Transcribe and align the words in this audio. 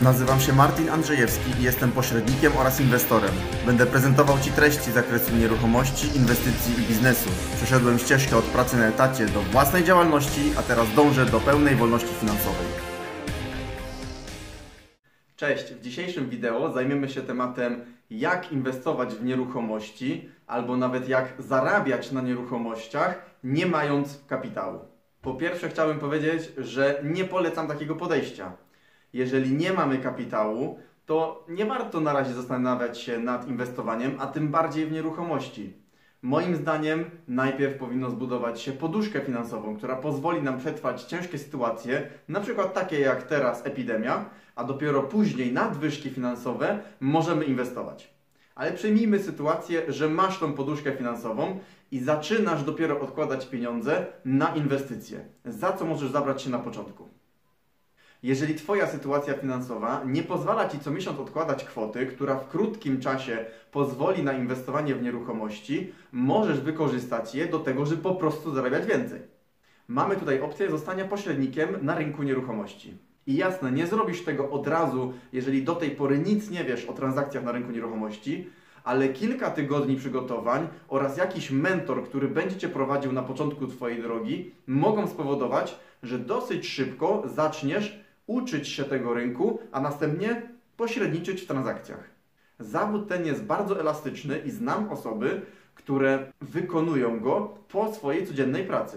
Nazywam 0.00 0.40
się 0.40 0.52
Martin 0.52 0.90
Andrzejewski 0.90 1.50
i 1.60 1.62
jestem 1.62 1.92
pośrednikiem 1.92 2.52
oraz 2.56 2.80
inwestorem. 2.80 3.30
Będę 3.66 3.86
prezentował 3.86 4.38
Ci 4.38 4.50
treści 4.50 4.90
z 4.90 4.94
zakresu 4.94 5.36
nieruchomości, 5.36 6.16
inwestycji 6.16 6.74
i 6.74 6.86
biznesu. 6.88 7.30
Przeszedłem 7.56 7.98
ścieżkę 7.98 8.36
od 8.36 8.44
pracy 8.44 8.76
na 8.76 8.86
etacie 8.86 9.26
do 9.26 9.40
własnej 9.40 9.84
działalności, 9.84 10.52
a 10.58 10.62
teraz 10.62 10.94
dążę 10.94 11.26
do 11.26 11.40
pełnej 11.40 11.76
wolności 11.76 12.14
finansowej. 12.20 12.66
Cześć, 15.36 15.64
w 15.64 15.80
dzisiejszym 15.80 16.28
wideo 16.28 16.72
zajmiemy 16.72 17.08
się 17.08 17.22
tematem 17.22 17.84
jak 18.10 18.52
inwestować 18.52 19.14
w 19.14 19.24
nieruchomości 19.24 20.28
albo 20.46 20.76
nawet 20.76 21.08
jak 21.08 21.32
zarabiać 21.38 22.12
na 22.12 22.20
nieruchomościach 22.20 23.30
nie 23.44 23.66
mając 23.66 24.20
kapitału. 24.26 24.78
Po 25.22 25.34
pierwsze 25.34 25.68
chciałbym 25.68 25.98
powiedzieć, 25.98 26.52
że 26.58 27.00
nie 27.04 27.24
polecam 27.24 27.68
takiego 27.68 27.94
podejścia 27.94 28.52
jeżeli 29.14 29.52
nie 29.52 29.72
mamy 29.72 29.98
kapitału, 29.98 30.78
to 31.06 31.46
nie 31.48 31.66
warto 31.66 32.00
na 32.00 32.12
razie 32.12 32.34
zastanawiać 32.34 32.98
się 33.00 33.18
nad 33.18 33.48
inwestowaniem, 33.48 34.16
a 34.18 34.26
tym 34.26 34.48
bardziej 34.48 34.86
w 34.86 34.92
nieruchomości. 34.92 35.72
Moim 36.22 36.56
zdaniem 36.56 37.04
najpierw 37.28 37.78
powinno 37.78 38.10
zbudować 38.10 38.60
się 38.60 38.72
poduszkę 38.72 39.20
finansową, 39.20 39.76
która 39.76 39.96
pozwoli 39.96 40.42
nam 40.42 40.58
przetrwać 40.58 41.02
ciężkie 41.02 41.38
sytuacje, 41.38 42.08
na 42.28 42.40
przykład 42.40 42.74
takie 42.74 43.00
jak 43.00 43.22
teraz 43.22 43.66
epidemia, 43.66 44.30
a 44.56 44.64
dopiero 44.64 45.02
później 45.02 45.52
nadwyżki 45.52 46.10
finansowe 46.10 46.78
możemy 47.00 47.44
inwestować. 47.44 48.14
Ale 48.54 48.72
przyjmijmy 48.72 49.18
sytuację, 49.18 49.82
że 49.88 50.08
masz 50.08 50.38
tą 50.38 50.52
poduszkę 50.52 50.92
finansową 50.92 51.58
i 51.90 52.00
zaczynasz 52.00 52.64
dopiero 52.64 53.00
odkładać 53.00 53.46
pieniądze 53.46 54.06
na 54.24 54.54
inwestycje. 54.54 55.20
Za 55.44 55.72
co 55.72 55.84
możesz 55.84 56.10
zabrać 56.10 56.42
się 56.42 56.50
na 56.50 56.58
początku? 56.58 57.08
Jeżeli 58.24 58.54
Twoja 58.54 58.86
sytuacja 58.86 59.34
finansowa 59.34 60.02
nie 60.06 60.22
pozwala 60.22 60.68
Ci 60.68 60.78
co 60.78 60.90
miesiąc 60.90 61.18
odkładać 61.18 61.64
kwoty, 61.64 62.06
która 62.06 62.38
w 62.38 62.48
krótkim 62.48 63.00
czasie 63.00 63.44
pozwoli 63.72 64.22
na 64.22 64.32
inwestowanie 64.32 64.94
w 64.94 65.02
nieruchomości, 65.02 65.92
możesz 66.12 66.60
wykorzystać 66.60 67.34
je 67.34 67.46
do 67.46 67.58
tego, 67.58 67.86
żeby 67.86 68.02
po 68.02 68.14
prostu 68.14 68.54
zarabiać 68.54 68.86
więcej. 68.86 69.20
Mamy 69.88 70.16
tutaj 70.16 70.40
opcję 70.40 70.70
zostania 70.70 71.04
pośrednikiem 71.04 71.68
na 71.82 71.94
rynku 71.94 72.22
nieruchomości. 72.22 72.94
I 73.26 73.36
jasne, 73.36 73.72
nie 73.72 73.86
zrobisz 73.86 74.24
tego 74.24 74.50
od 74.50 74.66
razu, 74.66 75.12
jeżeli 75.32 75.62
do 75.62 75.74
tej 75.74 75.90
pory 75.90 76.18
nic 76.18 76.50
nie 76.50 76.64
wiesz 76.64 76.84
o 76.84 76.92
transakcjach 76.92 77.44
na 77.44 77.52
rynku 77.52 77.72
nieruchomości, 77.72 78.48
ale 78.84 79.08
kilka 79.08 79.50
tygodni 79.50 79.96
przygotowań 79.96 80.68
oraz 80.88 81.16
jakiś 81.16 81.50
mentor, 81.50 82.04
który 82.04 82.28
będzie 82.28 82.56
Cię 82.56 82.68
prowadził 82.68 83.12
na 83.12 83.22
początku 83.22 83.66
Twojej 83.66 84.02
drogi, 84.02 84.54
mogą 84.66 85.06
spowodować, 85.06 85.78
że 86.02 86.18
dosyć 86.18 86.68
szybko 86.68 87.22
zaczniesz 87.26 88.03
uczyć 88.26 88.68
się 88.68 88.84
tego 88.84 89.14
rynku, 89.14 89.58
a 89.72 89.80
następnie 89.80 90.42
pośredniczyć 90.76 91.40
w 91.40 91.46
transakcjach. 91.46 92.10
Zawód 92.58 93.08
ten 93.08 93.26
jest 93.26 93.44
bardzo 93.44 93.80
elastyczny 93.80 94.38
i 94.38 94.50
znam 94.50 94.88
osoby, 94.88 95.42
które 95.74 96.32
wykonują 96.40 97.20
go 97.20 97.58
po 97.68 97.92
swojej 97.92 98.26
codziennej 98.26 98.64
pracy. 98.64 98.96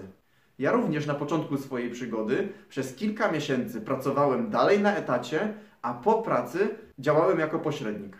Ja 0.60 0.72
również 0.72 1.06
na 1.06 1.14
początku 1.14 1.58
swojej 1.58 1.92
przygody 1.92 2.50
przez 2.70 2.96
kilka 2.96 3.32
miesięcy 3.32 3.82
pracowałem 3.82 4.50
dalej 4.50 4.80
na 4.80 4.96
etacie, 4.96 5.54
a 5.82 5.94
po 5.94 6.22
pracy 6.22 6.76
działałem 7.00 7.40
jako 7.40 7.60
pośrednik. 7.60 8.18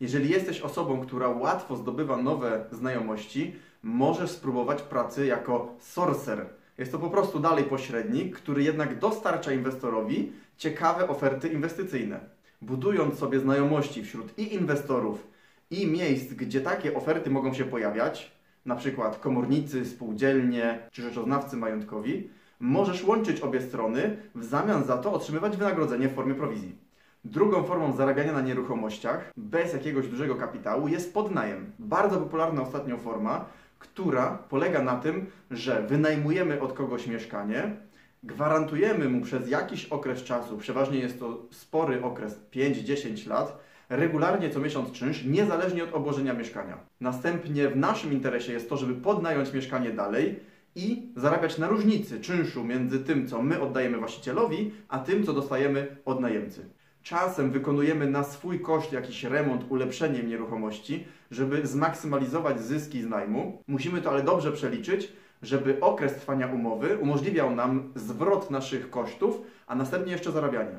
Jeżeli 0.00 0.30
jesteś 0.30 0.60
osobą, 0.60 1.00
która 1.00 1.28
łatwo 1.28 1.76
zdobywa 1.76 2.16
nowe 2.16 2.64
znajomości, 2.72 3.54
możesz 3.82 4.30
spróbować 4.30 4.82
pracy 4.82 5.26
jako 5.26 5.74
sorcerer 5.78 6.61
jest 6.78 6.92
to 6.92 6.98
po 6.98 7.10
prostu 7.10 7.40
dalej 7.40 7.64
pośrednik, 7.64 8.36
który 8.36 8.62
jednak 8.62 8.98
dostarcza 8.98 9.52
inwestorowi 9.52 10.32
ciekawe 10.56 11.08
oferty 11.08 11.48
inwestycyjne. 11.48 12.20
Budując 12.62 13.18
sobie 13.18 13.40
znajomości 13.40 14.04
wśród 14.04 14.38
i 14.38 14.54
inwestorów, 14.54 15.26
i 15.70 15.86
miejsc, 15.86 16.32
gdzie 16.32 16.60
takie 16.60 16.94
oferty 16.94 17.30
mogą 17.30 17.54
się 17.54 17.64
pojawiać, 17.64 18.32
na 18.66 18.76
przykład 18.76 19.18
komornicy, 19.18 19.84
spółdzielnie 19.84 20.78
czy 20.92 21.02
rzeczoznawcy 21.02 21.56
majątkowi, 21.56 22.30
możesz 22.60 23.04
łączyć 23.04 23.40
obie 23.40 23.60
strony, 23.60 24.16
w 24.34 24.44
zamian 24.44 24.84
za 24.84 24.98
to 24.98 25.12
otrzymywać 25.12 25.56
wynagrodzenie 25.56 26.08
w 26.08 26.14
formie 26.14 26.34
prowizji. 26.34 26.76
Drugą 27.24 27.64
formą 27.64 27.92
zarabiania 27.92 28.32
na 28.32 28.40
nieruchomościach 28.40 29.32
bez 29.36 29.72
jakiegoś 29.72 30.08
dużego 30.08 30.34
kapitału 30.34 30.88
jest 30.88 31.14
podnajem. 31.14 31.72
Bardzo 31.78 32.16
popularna 32.16 32.62
ostatnio 32.62 32.98
forma, 32.98 33.44
która 33.82 34.38
polega 34.48 34.82
na 34.82 34.96
tym, 34.96 35.26
że 35.50 35.82
wynajmujemy 35.82 36.60
od 36.60 36.72
kogoś 36.72 37.06
mieszkanie, 37.06 37.76
gwarantujemy 38.22 39.08
mu 39.08 39.20
przez 39.20 39.50
jakiś 39.50 39.84
okres 39.86 40.24
czasu, 40.24 40.58
przeważnie 40.58 40.98
jest 40.98 41.20
to 41.20 41.46
spory 41.50 42.04
okres 42.04 42.40
5-10 42.52 43.28
lat, 43.28 43.58
regularnie 43.88 44.50
co 44.50 44.60
miesiąc 44.60 44.92
czynsz, 44.92 45.24
niezależnie 45.24 45.84
od 45.84 45.94
obłożenia 45.94 46.32
mieszkania. 46.32 46.78
Następnie 47.00 47.68
w 47.68 47.76
naszym 47.76 48.12
interesie 48.12 48.52
jest 48.52 48.68
to, 48.68 48.76
żeby 48.76 48.94
podnająć 48.94 49.52
mieszkanie 49.52 49.90
dalej 49.90 50.40
i 50.74 51.12
zarabiać 51.16 51.58
na 51.58 51.68
różnicy 51.68 52.20
czynszu 52.20 52.64
między 52.64 53.00
tym, 53.00 53.28
co 53.28 53.42
my 53.42 53.60
oddajemy 53.60 53.98
właścicielowi, 53.98 54.72
a 54.88 54.98
tym, 54.98 55.26
co 55.26 55.32
dostajemy 55.32 55.96
od 56.04 56.20
najemcy. 56.20 56.64
Czasem 57.02 57.50
wykonujemy 57.50 58.10
na 58.10 58.24
swój 58.24 58.60
koszt 58.60 58.92
jakiś 58.92 59.24
remont, 59.24 59.64
ulepszenie 59.68 60.22
nieruchomości, 60.22 61.04
żeby 61.30 61.66
zmaksymalizować 61.66 62.60
zyski 62.60 63.02
z 63.02 63.06
najmu. 63.06 63.62
Musimy 63.66 64.00
to 64.02 64.10
ale 64.10 64.22
dobrze 64.22 64.52
przeliczyć, 64.52 65.12
żeby 65.42 65.80
okres 65.80 66.14
trwania 66.14 66.46
umowy 66.46 66.98
umożliwiał 66.98 67.54
nam 67.54 67.92
zwrot 67.94 68.50
naszych 68.50 68.90
kosztów, 68.90 69.40
a 69.66 69.74
następnie 69.74 70.12
jeszcze 70.12 70.32
zarabianie. 70.32 70.78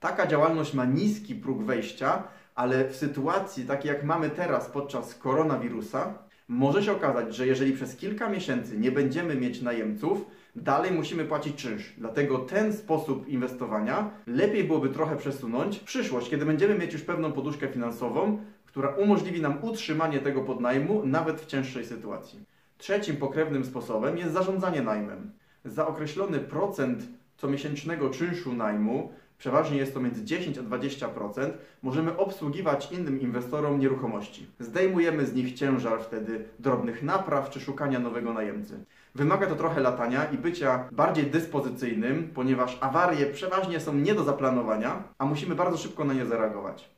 Taka 0.00 0.26
działalność 0.26 0.74
ma 0.74 0.84
niski 0.84 1.34
próg 1.34 1.62
wejścia, 1.62 2.22
ale 2.54 2.88
w 2.88 2.96
sytuacji 2.96 3.64
takiej 3.64 3.88
jak 3.88 4.04
mamy 4.04 4.30
teraz 4.30 4.68
podczas 4.68 5.14
koronawirusa, 5.14 6.14
może 6.50 6.82
się 6.82 6.92
okazać, 6.92 7.34
że 7.34 7.46
jeżeli 7.46 7.72
przez 7.72 7.96
kilka 7.96 8.28
miesięcy 8.28 8.78
nie 8.78 8.92
będziemy 8.92 9.34
mieć 9.34 9.62
najemców, 9.62 10.26
dalej 10.56 10.92
musimy 10.92 11.24
płacić 11.24 11.56
czynsz. 11.56 11.94
Dlatego 11.98 12.38
ten 12.38 12.72
sposób 12.72 13.28
inwestowania 13.28 14.10
lepiej 14.26 14.64
byłoby 14.64 14.88
trochę 14.88 15.16
przesunąć 15.16 15.78
w 15.78 15.84
przyszłość, 15.84 16.30
kiedy 16.30 16.46
będziemy 16.46 16.78
mieć 16.78 16.92
już 16.92 17.02
pewną 17.02 17.32
poduszkę 17.32 17.68
finansową, 17.68 18.38
która 18.66 18.88
umożliwi 18.88 19.40
nam 19.40 19.64
utrzymanie 19.64 20.18
tego 20.18 20.40
podnajmu 20.40 21.06
nawet 21.06 21.40
w 21.40 21.46
cięższej 21.46 21.84
sytuacji. 21.84 22.40
Trzecim 22.78 23.16
pokrewnym 23.16 23.64
sposobem 23.64 24.18
jest 24.18 24.32
zarządzanie 24.32 24.82
najmem. 24.82 25.30
Za 25.64 25.86
określony 25.86 26.38
procent 26.38 27.06
comiesięcznego 27.36 28.10
czynszu 28.10 28.52
najmu 28.52 29.12
przeważnie 29.40 29.76
jest 29.78 29.94
to 29.94 30.00
między 30.00 30.24
10 30.24 30.58
a 30.58 30.62
20%, 30.62 31.50
możemy 31.82 32.16
obsługiwać 32.16 32.92
innym 32.92 33.20
inwestorom 33.20 33.80
nieruchomości. 33.80 34.46
Zdejmujemy 34.58 35.26
z 35.26 35.34
nich 35.34 35.54
ciężar 35.54 36.02
wtedy 36.02 36.44
drobnych 36.58 37.02
napraw 37.02 37.50
czy 37.50 37.60
szukania 37.60 37.98
nowego 37.98 38.32
najemcy. 38.32 38.84
Wymaga 39.14 39.46
to 39.46 39.56
trochę 39.56 39.80
latania 39.80 40.24
i 40.24 40.38
bycia 40.38 40.88
bardziej 40.92 41.26
dyspozycyjnym, 41.26 42.30
ponieważ 42.34 42.78
awarie 42.80 43.26
przeważnie 43.26 43.80
są 43.80 43.94
nie 43.94 44.14
do 44.14 44.24
zaplanowania, 44.24 45.04
a 45.18 45.26
musimy 45.26 45.54
bardzo 45.54 45.78
szybko 45.78 46.04
na 46.04 46.14
nie 46.14 46.26
zareagować. 46.26 46.90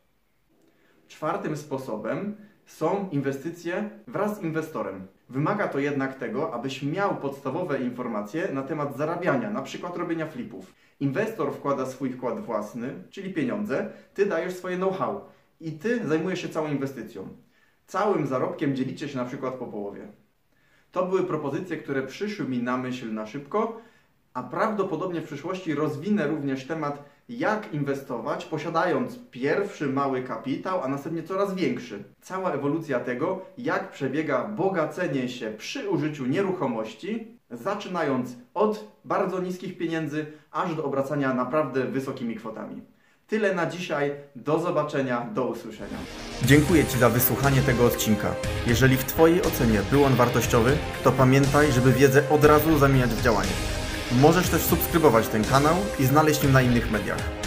Czwartym 1.08 1.56
sposobem 1.56 2.36
są 2.66 3.08
inwestycje 3.12 3.90
wraz 4.06 4.38
z 4.38 4.42
inwestorem. 4.42 5.06
Wymaga 5.32 5.68
to 5.68 5.78
jednak 5.78 6.18
tego, 6.18 6.54
abyś 6.54 6.82
miał 6.82 7.16
podstawowe 7.16 7.80
informacje 7.80 8.48
na 8.52 8.62
temat 8.62 8.96
zarabiania, 8.96 9.50
na 9.50 9.62
przykład 9.62 9.96
robienia 9.96 10.26
flipów. 10.26 10.74
Inwestor 11.00 11.52
wkłada 11.52 11.86
swój 11.86 12.12
wkład 12.12 12.40
własny, 12.40 12.94
czyli 13.10 13.34
pieniądze, 13.34 13.92
ty 14.14 14.26
dajesz 14.26 14.54
swoje 14.54 14.76
know-how 14.76 15.20
i 15.60 15.72
ty 15.72 16.08
zajmujesz 16.08 16.42
się 16.42 16.48
całą 16.48 16.68
inwestycją. 16.68 17.28
Całym 17.86 18.26
zarobkiem 18.26 18.76
dzielicie 18.76 19.08
się 19.08 19.16
na 19.16 19.24
przykład 19.24 19.54
po 19.54 19.66
połowie. 19.66 20.08
To 20.90 21.06
były 21.06 21.22
propozycje, 21.22 21.76
które 21.76 22.02
przyszły 22.02 22.48
mi 22.48 22.62
na 22.62 22.76
myśl 22.76 23.14
na 23.14 23.26
szybko, 23.26 23.80
a 24.34 24.42
prawdopodobnie 24.42 25.20
w 25.20 25.26
przyszłości 25.26 25.74
rozwinę 25.74 26.26
również 26.26 26.66
temat, 26.66 27.04
jak 27.38 27.74
inwestować, 27.74 28.44
posiadając 28.44 29.18
pierwszy 29.30 29.86
mały 29.86 30.22
kapitał, 30.22 30.82
a 30.82 30.88
następnie 30.88 31.22
coraz 31.22 31.54
większy. 31.54 32.04
Cała 32.20 32.52
ewolucja 32.52 33.00
tego, 33.00 33.40
jak 33.58 33.90
przebiega 33.90 34.44
bogacenie 34.44 35.28
się 35.28 35.50
przy 35.50 35.90
użyciu 35.90 36.26
nieruchomości, 36.26 37.38
zaczynając 37.50 38.36
od 38.54 38.84
bardzo 39.04 39.40
niskich 39.40 39.76
pieniędzy, 39.76 40.26
aż 40.50 40.74
do 40.74 40.84
obracania 40.84 41.34
naprawdę 41.34 41.84
wysokimi 41.84 42.36
kwotami. 42.36 42.82
Tyle 43.26 43.54
na 43.54 43.66
dzisiaj. 43.66 44.14
Do 44.36 44.58
zobaczenia, 44.58 45.26
do 45.34 45.46
usłyszenia. 45.46 45.98
Dziękuję 46.44 46.84
Ci 46.84 46.98
za 46.98 47.08
wysłuchanie 47.08 47.62
tego 47.62 47.86
odcinka. 47.86 48.34
Jeżeli 48.66 48.96
w 48.96 49.04
Twojej 49.04 49.42
ocenie 49.42 49.80
był 49.90 50.04
on 50.04 50.14
wartościowy, 50.14 50.76
to 51.04 51.12
pamiętaj, 51.12 51.72
żeby 51.72 51.92
wiedzę 51.92 52.22
od 52.30 52.44
razu 52.44 52.78
zamieniać 52.78 53.10
w 53.10 53.22
działanie. 53.22 53.81
Możesz 54.20 54.48
też 54.48 54.62
subskrybować 54.62 55.28
ten 55.28 55.44
kanał 55.44 55.76
i 55.98 56.04
znaleźć 56.04 56.42
mnie 56.42 56.52
na 56.52 56.62
innych 56.62 56.90
mediach. 56.90 57.41